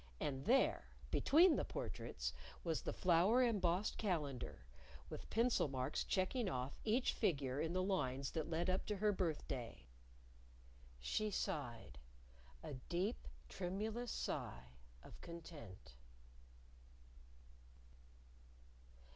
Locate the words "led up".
8.49-8.87